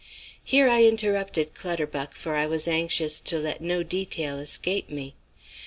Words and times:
Here 0.43 0.67
I 0.67 0.83
interrupted 0.85 1.53
Clutterbuck, 1.53 2.15
for 2.15 2.33
I 2.35 2.47
was 2.47 2.67
anxious 2.67 3.19
to 3.19 3.37
let 3.37 3.61
no 3.61 3.83
detail 3.83 4.39
escape 4.39 4.89
me. 4.89 5.13